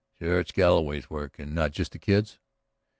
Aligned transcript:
"Sure 0.19 0.39
it's 0.39 0.51
Galloway's 0.51 1.11
work 1.11 1.37
and 1.37 1.53
not 1.53 1.73
just 1.73 1.91
the 1.91 1.99
Kid's?" 1.99 2.39